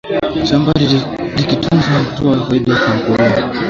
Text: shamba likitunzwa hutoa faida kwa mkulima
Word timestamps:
shamba 0.45 0.71
likitunzwa 1.37 1.99
hutoa 1.99 2.45
faida 2.49 2.75
kwa 2.75 2.95
mkulima 2.95 3.55